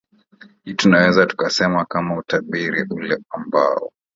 hii 0.63 0.73
tunaweza 0.73 1.25
tukasema 1.25 1.85
kama 1.85 2.17
utabiri 2.17 2.85
ule 2.89 3.17
ambao 3.29 3.91